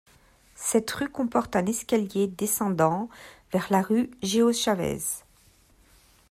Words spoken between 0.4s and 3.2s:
Cette rue comporte un escalier descendant